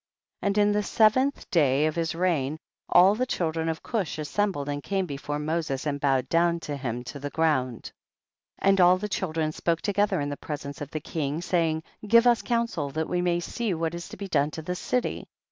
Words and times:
4. 0.39 0.47
And 0.47 0.57
in 0.57 0.71
the 0.71 0.81
seventh 0.81 1.47
day 1.51 1.85
of 1.85 1.93
his 1.95 2.15
reign, 2.15 2.57
all 2.89 3.13
the 3.13 3.27
children 3.27 3.69
of 3.69 3.83
Cush 3.83 4.17
as 4.17 4.29
sembled 4.29 4.67
and 4.67 4.81
came 4.81 5.05
before 5.05 5.37
Moses 5.37 5.85
and 5.85 5.99
bowed 6.01 6.27
down 6.27 6.59
to 6.61 6.75
him 6.75 7.03
to 7.03 7.19
the 7.19 7.29
ground, 7.29 7.91
5. 8.61 8.69
And 8.69 8.81
all 8.81 8.97
the 8.97 9.07
children 9.07 9.51
spoke 9.51 9.81
to 9.83 9.93
gether 9.93 10.19
in 10.19 10.29
the 10.29 10.37
presence 10.37 10.81
of 10.81 10.89
the 10.89 11.01
king, 11.01 11.39
saying, 11.39 11.83
give 12.07 12.25
us 12.25 12.41
counsel 12.41 12.89
that 12.89 13.09
we 13.09 13.21
may 13.21 13.39
see 13.39 13.75
what 13.75 13.93
is 13.93 14.09
to 14.09 14.17
be 14.17 14.27
done 14.27 14.49
to 14.49 14.63
this 14.63 14.79
city. 14.79 15.27